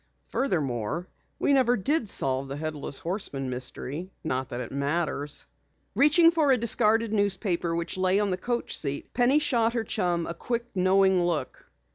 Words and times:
Furthermore, 0.29 1.07
we 1.37 1.53
never 1.53 1.77
did 1.77 2.09
solve 2.09 2.47
the 2.47 2.55
Headless 2.55 2.97
Horseman 2.97 3.51
mystery 3.51 4.09
not 4.23 4.49
that 4.49 4.59
it 4.59 4.71
matters." 4.71 5.45
Reaching 5.93 6.31
for 6.31 6.51
a 6.51 6.57
discarded 6.57 7.13
newspaper 7.13 7.75
which 7.75 7.97
lay 7.97 8.19
on 8.19 8.31
the 8.31 8.37
coach 8.37 8.75
seat, 8.75 9.13
Penny 9.13 9.37
shot 9.37 9.73
her 9.73 9.83
chum 9.83 10.25
a 10.25 10.33
quick, 10.33 10.65
knowing 10.73 11.23
look. 11.23 11.67